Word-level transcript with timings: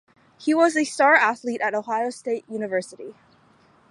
He 0.39 0.55
was 0.55 0.75
a 0.75 0.83
star 0.83 1.13
athlete 1.15 1.61
at 1.61 1.75
Ohio 1.75 2.09
State 2.09 2.43
University. 2.49 3.13